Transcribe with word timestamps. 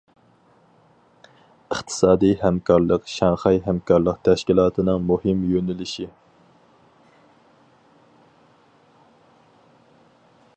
ئىقتىسادىي 1.73 2.33
ھەمكارلىق 2.43 3.05
شاڭخەي 3.17 3.61
ھەمكارلىق 3.67 4.17
تەشكىلاتىنىڭ 4.29 5.05
مۇھىم 5.11 5.45
يۆنىلىشى. 5.51 6.09